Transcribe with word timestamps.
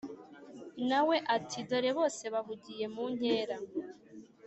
nawe 0.89 1.15
ati"dore 1.35 1.89
bose 1.97 2.23
bahugiye 2.33 2.85
munkera 2.93 3.57